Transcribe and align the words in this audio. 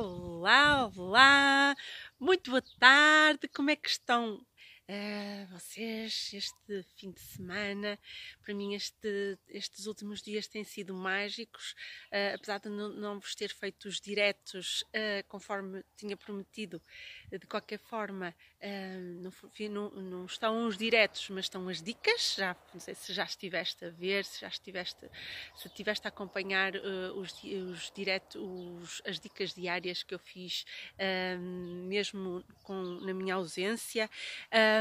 Olá, 0.00 0.86
olá, 0.96 1.74
muito 2.20 2.52
boa 2.52 2.62
tarde, 2.78 3.48
como 3.48 3.70
é 3.70 3.74
que 3.74 3.88
estão 3.88 4.46
uh, 4.88 5.46
vocês 5.52 6.30
este 6.32 6.82
fim 6.96 7.10
de 7.10 7.20
semana. 7.20 7.98
Para 8.42 8.54
mim, 8.54 8.74
este, 8.74 9.38
estes 9.48 9.86
últimos 9.86 10.22
dias 10.22 10.46
têm 10.46 10.64
sido 10.64 10.94
mágicos, 10.94 11.72
uh, 12.10 12.34
apesar 12.34 12.58
de 12.58 12.68
não, 12.68 12.88
não, 12.88 13.20
vos 13.20 13.34
ter 13.34 13.50
feito 13.50 13.86
os 13.86 14.00
diretos 14.00 14.82
uh, 14.82 15.26
conforme 15.28 15.84
tinha 15.96 16.16
prometido. 16.16 16.80
De 17.30 17.46
qualquer 17.46 17.78
forma, 17.78 18.34
não, 19.20 19.30
não, 19.70 19.90
não, 19.90 20.24
estão 20.24 20.66
os 20.66 20.78
diretos, 20.78 21.28
mas 21.28 21.44
estão 21.44 21.68
as 21.68 21.82
dicas. 21.82 22.36
Já, 22.38 22.56
não 22.72 22.80
sei 22.80 22.94
se 22.94 23.12
já 23.12 23.24
estiveste 23.24 23.84
a 23.84 23.90
ver, 23.90 24.24
se 24.24 24.40
já 24.40 24.48
estiveste, 24.48 25.10
se 25.54 25.68
estiveste 25.68 26.06
a 26.06 26.08
acompanhar 26.08 26.72
os, 27.14 27.34
os 27.42 27.92
diretos, 27.94 28.40
os, 28.40 29.02
as 29.04 29.20
dicas 29.20 29.52
diárias 29.52 30.02
que 30.02 30.14
eu 30.14 30.18
fiz, 30.18 30.64
mesmo 31.86 32.42
com, 32.62 32.82
na 33.02 33.12
minha 33.12 33.34
ausência. 33.34 34.08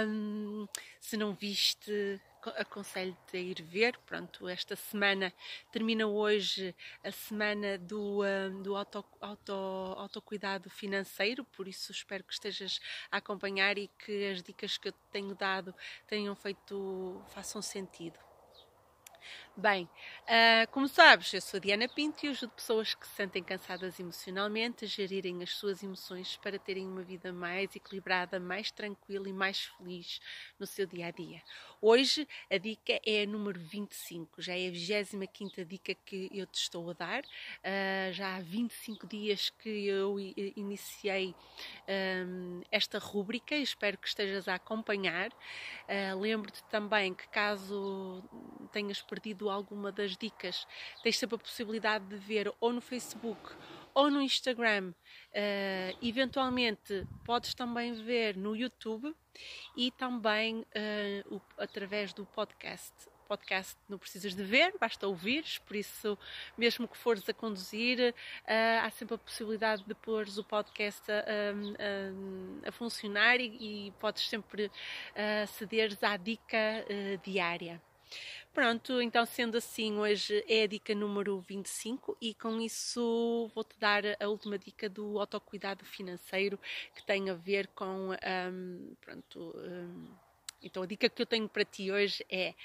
Um, 0.05 0.67
se 0.99 1.15
não 1.15 1.33
viste, 1.33 2.21
aconselho-te 2.57 3.37
a 3.37 3.39
ir 3.39 3.61
ver. 3.61 3.97
Pronto, 4.05 4.47
esta 4.47 4.75
semana 4.75 5.33
termina 5.71 6.07
hoje 6.07 6.75
a 7.03 7.11
semana 7.11 7.77
do, 7.77 8.21
do 8.63 8.75
auto, 8.75 9.05
auto, 9.21 9.53
autocuidado 9.53 10.69
financeiro, 10.69 11.43
por 11.45 11.67
isso 11.67 11.91
espero 11.91 12.23
que 12.23 12.33
estejas 12.33 12.79
a 13.11 13.17
acompanhar 13.17 13.77
e 13.77 13.87
que 13.87 14.31
as 14.31 14.41
dicas 14.41 14.77
que 14.77 14.89
eu 14.89 14.93
tenho 15.11 15.33
dado 15.35 15.73
tenham 16.07 16.35
feito, 16.35 17.21
façam 17.29 17.61
sentido. 17.61 18.26
Bem, 19.55 19.89
uh, 20.23 20.71
como 20.71 20.87
sabes, 20.87 21.33
eu 21.33 21.41
sou 21.41 21.59
Diana 21.59 21.87
Pinto 21.87 22.25
e 22.25 22.29
ajudo 22.29 22.51
pessoas 22.51 22.93
que 22.93 23.07
se 23.07 23.15
sentem 23.15 23.43
cansadas 23.43 23.99
emocionalmente 23.99 24.85
a 24.85 24.87
gerirem 24.87 25.41
as 25.41 25.51
suas 25.51 25.81
emoções 25.81 26.37
para 26.37 26.59
terem 26.59 26.87
uma 26.87 27.01
vida 27.01 27.33
mais 27.33 27.75
equilibrada, 27.75 28.39
mais 28.39 28.69
tranquila 28.69 29.27
e 29.27 29.33
mais 29.33 29.65
feliz 29.65 30.19
no 30.59 30.67
seu 30.67 30.85
dia 30.85 31.07
a 31.07 31.11
dia. 31.11 31.41
Hoje 31.81 32.27
a 32.51 32.57
dica 32.57 32.99
é 33.05 33.23
a 33.23 33.25
número 33.25 33.59
25, 33.59 34.41
já 34.41 34.55
é 34.55 34.67
a 34.67 34.71
25 34.71 35.65
dica 35.65 35.95
que 36.05 36.29
eu 36.31 36.45
te 36.45 36.55
estou 36.55 36.89
a 36.89 36.93
dar. 36.93 37.23
Uh, 37.23 38.13
já 38.13 38.35
há 38.35 38.41
25 38.41 39.07
dias 39.07 39.49
que 39.49 39.87
eu 39.87 40.19
iniciei 40.55 41.35
um, 42.25 42.61
esta 42.71 42.99
rúbrica 42.99 43.55
e 43.55 43.63
espero 43.63 43.97
que 43.97 44.07
estejas 44.07 44.47
a 44.47 44.55
acompanhar. 44.55 45.29
Uh, 45.31 46.19
Lembro-te 46.19 46.63
também 46.65 47.13
que 47.13 47.27
caso 47.29 48.23
tenhas 48.71 49.01
perdido 49.07 49.49
alguma 49.49 49.91
das 49.91 50.15
dicas, 50.17 50.67
tens 51.01 51.17
sempre 51.17 51.35
a 51.35 51.39
possibilidade 51.39 52.05
de 52.05 52.17
ver 52.17 52.53
ou 52.59 52.73
no 52.73 52.81
Facebook 52.81 53.55
ou 53.97 54.11
no 54.11 54.21
Instagram. 54.21 54.93
Uh, 55.31 55.97
eventualmente 56.03 57.07
podes 57.25 57.55
também 57.55 57.93
ver 57.93 58.37
no 58.37 58.55
YouTube 58.55 59.11
e 59.75 59.89
também 59.89 60.59
uh, 60.59 61.35
o, 61.35 61.41
através 61.57 62.13
do 62.13 62.23
podcast. 62.23 62.93
Podcast 63.27 63.75
não 63.89 63.97
precisas 63.97 64.33
de 64.33 64.43
ver, 64.43 64.73
basta 64.79 65.05
ouvires, 65.05 65.57
por 65.57 65.75
isso, 65.75 66.17
mesmo 66.57 66.87
que 66.87 66.95
fores 66.95 67.27
a 67.27 67.33
conduzir, 67.33 68.13
uh, 68.13 68.85
há 68.85 68.89
sempre 68.91 69.15
a 69.15 69.17
possibilidade 69.17 69.83
de 69.83 69.95
pôr 69.95 70.25
o 70.37 70.43
podcast 70.43 71.11
a, 71.11 71.25
a, 72.65 72.69
a 72.69 72.71
funcionar 72.71 73.39
e, 73.41 73.87
e, 73.87 73.91
podes 73.99 74.29
sempre 74.29 74.71
acederes 75.43 76.01
à 76.03 76.15
dica 76.15 76.85
diária. 77.21 77.81
Pronto, 78.53 79.01
então 79.01 79.25
sendo 79.25 79.57
assim, 79.57 79.97
hoje 79.97 80.43
é 80.47 80.63
a 80.63 80.67
dica 80.67 80.95
número 80.95 81.39
25 81.41 82.17
e 82.19 82.33
com 82.33 82.59
isso 82.59 83.51
vou-te 83.53 83.77
dar 83.77 84.03
a 84.19 84.27
última 84.27 84.57
dica 84.57 84.89
do 84.89 85.19
autocuidado 85.19 85.85
financeiro 85.85 86.59
que 86.95 87.05
tem 87.05 87.29
a 87.29 87.35
ver 87.35 87.67
com. 87.67 88.11
Um, 88.11 88.95
pronto, 88.99 89.53
um, 89.57 90.07
então 90.61 90.81
a 90.81 90.87
dica 90.87 91.07
que 91.07 91.21
eu 91.21 91.25
tenho 91.25 91.47
para 91.47 91.63
ti 91.63 91.91
hoje 91.91 92.25
é 92.29 92.55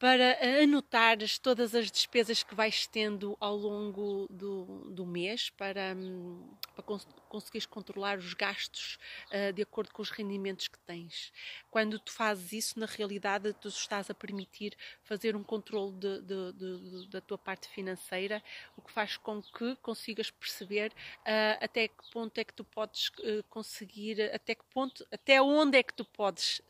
para 0.00 0.62
anotares 0.62 1.38
todas 1.38 1.74
as 1.74 1.90
despesas 1.90 2.42
que 2.42 2.54
vais 2.54 2.86
tendo 2.86 3.36
ao 3.38 3.54
longo 3.54 4.26
do, 4.30 4.90
do 4.90 5.04
mês, 5.04 5.50
para, 5.50 5.94
hum, 5.94 6.42
para 6.80 6.82
cons 6.82 7.06
conseguires 7.28 7.66
controlar 7.66 8.18
os 8.18 8.34
gastos 8.34 8.98
uh, 9.28 9.52
de 9.52 9.62
acordo 9.62 9.92
com 9.92 10.02
os 10.02 10.10
rendimentos 10.10 10.66
que 10.66 10.78
tens. 10.80 11.32
Quando 11.70 11.96
tu 11.96 12.10
fazes 12.10 12.52
isso, 12.52 12.80
na 12.80 12.86
realidade, 12.86 13.52
tu 13.52 13.68
estás 13.68 14.10
a 14.10 14.14
permitir 14.14 14.76
fazer 15.04 15.36
um 15.36 15.44
controle 15.44 15.92
de, 15.92 16.20
de, 16.22 16.52
de, 16.52 17.08
da 17.08 17.20
tua 17.20 17.38
parte 17.38 17.68
financeira, 17.68 18.42
o 18.76 18.82
que 18.82 18.90
faz 18.90 19.16
com 19.16 19.40
que 19.40 19.76
consigas 19.76 20.28
perceber 20.28 20.90
uh, 20.90 21.64
até 21.64 21.86
que 21.86 22.10
ponto 22.10 22.36
é 22.38 22.42
que 22.42 22.52
tu 22.52 22.64
podes 22.64 23.10
uh, 23.20 23.44
conseguir, 23.48 24.20
até 24.34 24.56
que 24.56 24.64
ponto, 24.64 25.06
até 25.12 25.40
onde 25.40 25.78
é 25.78 25.84
que 25.84 25.94
tu 25.94 26.04
podes 26.04 26.60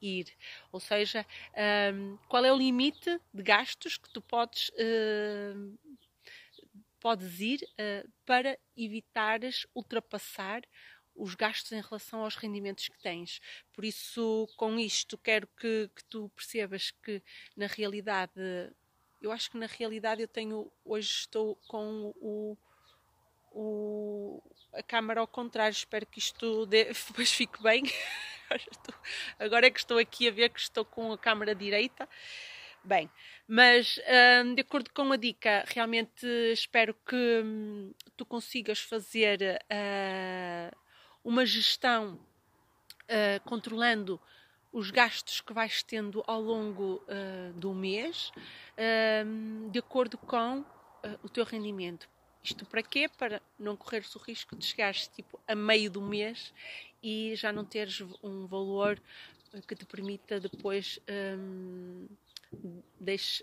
ir. 0.00 0.32
Ou 0.70 0.78
seja, 0.78 1.26
qual 2.28 2.44
é 2.44 2.52
o 2.52 2.56
limite 2.56 3.20
de 3.32 3.42
gastos 3.42 3.96
que 3.96 4.08
tu 4.10 4.20
podes, 4.20 4.70
podes 7.04 7.38
ir 7.38 7.60
uh, 7.62 8.10
para 8.24 8.58
evitares 8.74 9.66
ultrapassar 9.74 10.62
os 11.14 11.34
gastos 11.34 11.70
em 11.72 11.82
relação 11.82 12.20
aos 12.20 12.34
rendimentos 12.34 12.88
que 12.88 12.98
tens. 12.98 13.42
Por 13.74 13.84
isso, 13.84 14.48
com 14.56 14.78
isto, 14.78 15.18
quero 15.18 15.46
que, 15.48 15.90
que 15.94 16.02
tu 16.06 16.30
percebas 16.30 16.92
que, 17.02 17.22
na 17.54 17.66
realidade, 17.66 18.32
eu 19.20 19.30
acho 19.30 19.50
que 19.50 19.58
na 19.58 19.66
realidade 19.66 20.22
eu 20.22 20.28
tenho, 20.28 20.72
hoje 20.82 21.10
estou 21.10 21.56
com 21.68 22.14
o, 22.16 22.56
o 23.52 24.42
a 24.72 24.82
câmara 24.82 25.20
ao 25.20 25.28
contrário, 25.28 25.74
espero 25.74 26.06
que 26.06 26.18
isto 26.18 26.64
depois 26.64 27.30
fique 27.30 27.62
bem. 27.62 27.82
Agora 29.38 29.66
é 29.66 29.70
que 29.70 29.78
estou 29.78 29.98
aqui 29.98 30.26
a 30.26 30.32
ver 30.32 30.48
que 30.48 30.58
estou 30.58 30.86
com 30.86 31.12
a 31.12 31.18
câmara 31.18 31.54
direita. 31.54 32.08
Bem, 32.86 33.10
mas 33.48 33.98
hum, 34.44 34.54
de 34.54 34.60
acordo 34.60 34.90
com 34.92 35.10
a 35.10 35.16
dica, 35.16 35.64
realmente 35.68 36.26
espero 36.52 36.92
que 36.92 37.42
hum, 37.42 37.94
tu 38.14 38.26
consigas 38.26 38.78
fazer 38.78 39.58
uh, 39.72 40.76
uma 41.24 41.46
gestão 41.46 42.20
uh, 43.04 43.40
controlando 43.46 44.20
os 44.70 44.90
gastos 44.90 45.40
que 45.40 45.54
vais 45.54 45.82
tendo 45.82 46.22
ao 46.26 46.42
longo 46.42 47.02
uh, 47.08 47.54
do 47.54 47.72
mês, 47.72 48.30
hum, 49.26 49.70
de 49.70 49.78
acordo 49.78 50.18
com 50.18 50.62
o 51.22 51.28
teu 51.28 51.44
rendimento. 51.44 52.06
Isto 52.42 52.66
para 52.66 52.82
quê? 52.82 53.08
Para 53.08 53.40
não 53.58 53.76
correres 53.76 54.14
o 54.14 54.18
risco 54.18 54.54
de 54.56 54.66
chegares 54.66 55.08
tipo 55.08 55.40
a 55.48 55.54
meio 55.54 55.90
do 55.90 56.02
mês 56.02 56.52
e 57.02 57.34
já 57.34 57.50
não 57.50 57.64
teres 57.64 58.02
um 58.22 58.46
valor 58.46 59.00
que 59.66 59.74
te 59.74 59.84
permita 59.84 60.40
depois 60.40 60.98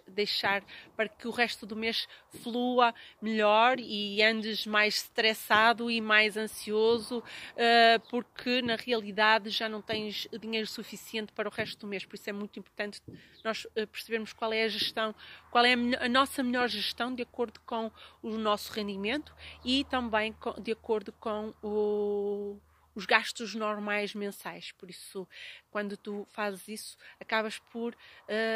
deixar 0.08 0.64
para 0.96 1.08
que 1.08 1.28
o 1.28 1.32
resto 1.32 1.66
do 1.66 1.76
mês 1.76 2.08
flua 2.42 2.94
melhor 3.22 3.80
e 3.80 4.22
andes 4.24 4.66
mais 4.66 4.96
estressado 4.96 5.90
e 5.90 6.02
mais 6.02 6.38
ansioso 6.38 7.20
uh, 7.20 8.10
porque 8.10 8.62
na 8.62 8.76
realidade 8.76 9.50
já 9.50 9.70
não 9.70 9.82
tens 9.82 10.28
dinheiro 10.40 10.68
suficiente 10.68 11.32
para 11.34 11.48
o 11.48 11.52
resto 11.52 11.80
do 11.82 11.88
mês. 11.88 12.06
Por 12.06 12.16
isso 12.16 12.30
é 12.30 12.34
muito 12.34 12.60
importante 12.60 13.02
nós 13.44 13.66
uh, 13.66 13.88
percebermos 13.88 14.34
qual 14.34 14.52
é 14.54 14.64
a 14.64 14.68
gestão, 14.68 15.16
qual 15.50 15.66
é 15.66 15.74
a, 15.74 16.06
a, 16.06 16.10
nossa 16.10 16.44
melhor 16.44 16.68
gestão 16.68 17.14
de 17.14 17.24
acordo 17.24 17.60
com 17.62 17.92
o 18.22 18.38
nosso 18.38 18.72
rendimento 18.74 19.34
e 19.64 19.84
também 19.86 20.36
de 20.62 20.72
acordo 20.72 21.12
com 21.14 21.54
o 21.62 22.58
os 22.94 23.06
gastos 23.06 23.56
normais 23.56 24.13
mensais. 24.13 24.72
Por 24.74 24.90
isso, 24.90 25.28
quando 25.69 25.96
tu 25.97 26.28
fazes 26.31 26.68
isso, 26.68 26.97
acabas 27.19 27.59
por 27.59 27.94
uh, 27.94 27.97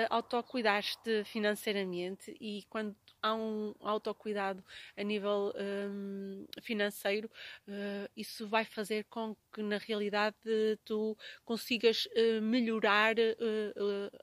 autocuidar-te 0.10 1.24
financeiramente 1.26 2.36
e 2.40 2.64
quando 2.70 2.96
há 3.26 3.34
um 3.34 3.74
autocuidado 3.82 4.64
a 4.96 5.02
nível 5.02 5.52
um, 5.58 6.46
financeiro, 6.62 7.30
uh, 7.68 8.10
isso 8.16 8.48
vai 8.48 8.64
fazer 8.64 9.06
com 9.06 9.36
que 9.52 9.64
na 9.64 9.78
realidade 9.78 10.36
tu 10.84 11.18
consigas 11.44 12.06
uh, 12.06 12.42
melhorar 12.42 13.16
uh, 13.18 14.22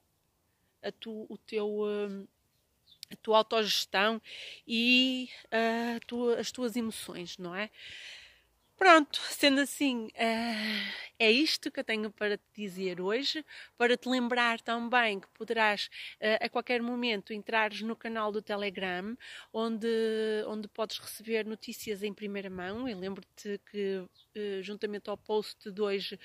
a 0.83 0.93
tu, 0.93 1.27
o 1.29 1.37
teu 1.39 1.81
a 3.11 3.17
tua 3.17 3.39
autogestão 3.39 4.21
e 4.67 5.29
tu, 6.07 6.31
as 6.31 6.51
tuas 6.51 6.77
emoções, 6.77 7.37
não 7.37 7.55
é? 7.55 7.69
Pronto, 8.83 9.21
sendo 9.31 9.61
assim, 9.61 10.07
uh, 10.07 10.93
é 11.17 11.31
isto 11.31 11.71
que 11.71 11.79
eu 11.79 11.85
tenho 11.85 12.11
para 12.11 12.37
te 12.37 12.43
dizer 12.53 13.01
hoje, 13.01 13.47
para 13.79 13.97
te 13.97 14.09
lembrar 14.09 14.61
também 14.61 15.21
que 15.21 15.29
poderás 15.29 15.89
uh, 16.17 16.45
a 16.45 16.49
qualquer 16.49 16.83
momento 16.83 17.33
entrares 17.33 17.81
no 17.81 17.95
canal 17.95 18.33
do 18.33 18.43
Telegram, 18.43 19.17
onde, 19.53 19.87
onde 20.49 20.67
podes 20.67 20.99
receber 20.99 21.47
notícias 21.47 22.03
em 22.03 22.13
primeira 22.13 22.51
mão. 22.51 22.89
E 22.89 22.95
lembro-te 22.95 23.61
que, 23.71 23.99
uh, 23.99 24.63
juntamente 24.63 25.09
ao 25.09 25.17
post 25.17 25.71
de 25.71 25.81
hoje, 25.81 26.19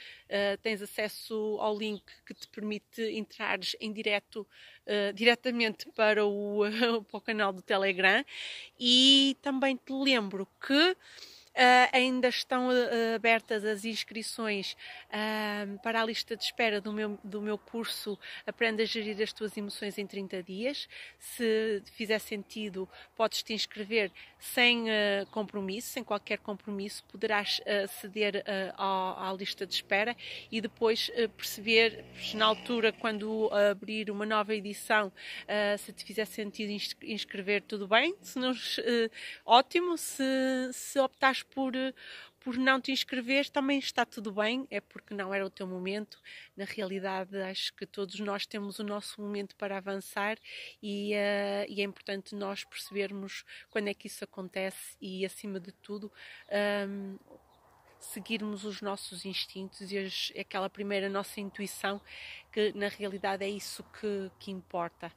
tens 0.64 0.82
acesso 0.82 1.60
ao 1.60 1.78
link 1.78 2.02
que 2.26 2.34
te 2.34 2.48
permite 2.48 3.04
entrares 3.04 3.76
em 3.80 3.94
direto, 3.94 4.48
diretamente 5.14 5.88
para 5.92 6.26
o, 6.26 6.62
para 7.08 7.18
o 7.18 7.22
canal 7.22 7.54
do 7.54 7.62
Telegram. 7.62 8.26
E 8.80 9.38
também 9.44 9.78
te 9.78 9.94
lembro 9.94 10.48
que 10.60 10.98
ainda 11.92 12.28
estão 12.28 12.70
uh, 12.70 13.16
abertas 13.16 13.66
as 13.66 13.84
inscrições 13.84 14.74
uh, 15.10 15.80
para 15.80 16.02
a 16.02 16.06
lista 16.06 16.38
de 16.38 16.44
espera 16.44 16.80
do 16.80 16.94
meu, 16.94 17.18
do 17.24 17.42
meu 17.42 17.58
curso 17.58 18.18
Aprenda 18.46 18.84
a 18.84 18.86
Gerir 18.86 19.22
as 19.22 19.34
Tuas 19.34 19.58
Emoções 19.58 19.98
em 19.98 20.06
30 20.06 20.44
Dias. 20.44 20.88
Se 21.18 21.82
fizer 21.94 22.20
sentido, 22.20 22.88
podes 23.16 23.42
te 23.42 23.54
inscrever 23.54 24.12
sem 24.40 24.86
compromisso, 25.32 25.90
sem 25.90 26.04
qualquer 26.04 26.38
compromisso, 26.38 27.04
poderás 27.06 27.60
aceder 27.84 28.44
à, 28.76 29.30
à, 29.30 29.34
lista 29.34 29.66
de 29.66 29.74
espera 29.74 30.16
e 30.52 30.62
depois 30.62 31.12
perceber, 31.36 32.06
na 32.36 32.46
altura, 32.46 32.92
quando 32.92 33.50
abrir 33.72 34.12
uma 34.12 34.26
nova 34.26 34.54
edição, 34.54 35.12
se 35.80 35.92
te 35.92 36.04
fizer 36.06 36.26
sentido 36.26 36.70
inscrever, 37.04 37.64
tudo 37.64 37.88
bem. 37.88 38.16
Se 38.22 38.38
não, 38.38 38.54
ótimo. 39.46 39.98
Se, 39.98 40.24
se 40.72 41.00
optares 41.00 41.44
por, 41.54 41.74
por 42.40 42.58
não 42.58 42.80
te 42.80 42.92
inscrever, 42.92 43.50
também 43.50 43.80
está 43.80 44.06
tudo 44.06 44.32
bem, 44.32 44.68
é 44.70 44.80
porque 44.80 45.14
não 45.14 45.34
era 45.34 45.46
o 45.46 45.50
teu 45.50 45.68
momento. 45.68 46.20
Na 46.56 46.66
realidade, 46.66 47.36
acho 47.42 47.74
que 47.74 47.86
todos 47.86 48.20
nós 48.20 48.46
temos 48.46 48.80
o 48.80 48.84
nosso 48.84 49.22
momento 49.22 49.56
para 49.56 49.78
avançar 49.78 50.38
e, 50.82 51.14
uh, 51.14 51.66
e 51.70 51.82
é 51.82 51.84
importante 51.84 52.36
nós 52.36 52.64
percebermos 52.64 53.44
quando 53.70 53.88
é 53.88 53.94
que 53.94 54.08
isso 54.08 54.24
acontece 54.24 54.96
e, 55.02 55.26
acima 55.26 55.60
de 55.60 55.72
tudo, 55.72 56.12
um, 56.88 57.18
seguirmos 58.00 58.64
os 58.64 58.82
nossos 58.82 59.26
instintos 59.26 59.92
e 59.92 59.98
as, 59.98 60.32
aquela 60.40 60.70
primeira 60.70 61.10
nossa 61.10 61.40
intuição, 61.40 62.02
que 62.52 62.72
na 62.74 62.88
realidade 62.88 63.44
é 63.44 63.50
isso 63.50 63.84
que, 64.00 64.32
que 64.40 64.52
importa. 64.52 65.12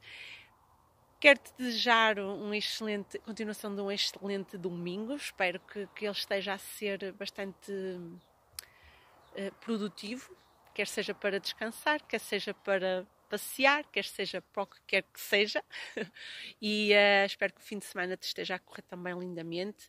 Quero-te 1.21 1.53
desejar 1.55 2.17
um 2.17 2.51
excelente, 2.51 3.19
continuação 3.19 3.75
de 3.75 3.79
um 3.79 3.91
excelente 3.91 4.57
domingo. 4.57 5.13
Espero 5.13 5.59
que, 5.59 5.87
que 5.95 6.05
ele 6.05 6.11
esteja 6.13 6.53
a 6.53 6.57
ser 6.57 7.11
bastante 7.13 7.71
uh, 7.71 9.55
produtivo, 9.59 10.35
quer 10.73 10.87
seja 10.87 11.13
para 11.13 11.39
descansar, 11.39 12.01
quer 12.07 12.19
seja 12.19 12.55
para 12.55 13.05
passear, 13.29 13.85
quer 13.91 14.03
seja 14.03 14.41
para 14.41 14.63
o 14.63 14.65
que 14.65 14.81
quer 14.87 15.03
que 15.03 15.21
seja. 15.21 15.63
e 16.59 16.91
uh, 16.91 17.25
espero 17.27 17.53
que 17.53 17.61
o 17.61 17.63
fim 17.63 17.77
de 17.77 17.85
semana 17.85 18.17
te 18.17 18.23
esteja 18.23 18.55
a 18.55 18.59
correr 18.59 18.81
também 18.81 19.13
lindamente. 19.13 19.85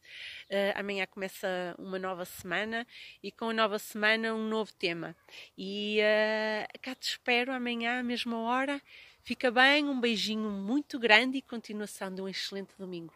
Uh, 0.51 0.77
amanhã 0.79 1.07
começa 1.07 1.75
uma 1.79 1.99
nova 1.99 2.27
semana 2.27 2.87
e 3.23 3.33
com 3.33 3.49
a 3.49 3.55
nova 3.55 3.79
semana 3.79 4.35
um 4.35 4.49
novo 4.49 4.71
tema. 4.75 5.17
E 5.57 5.99
uh, 5.99 6.79
cá 6.83 6.95
te 6.95 7.09
espero 7.09 7.55
amanhã 7.55 8.01
à 8.01 8.03
mesma 8.03 8.39
hora 8.39 8.83
Fica 9.25 9.53
bem, 9.53 9.85
um 9.89 10.01
beijinho 10.01 10.51
muito 10.51 10.99
grande 10.99 11.39
e 11.39 11.43
continuação 11.43 12.13
de 12.13 12.21
um 12.21 12.29
excelente 12.29 12.75
domingo. 12.77 13.15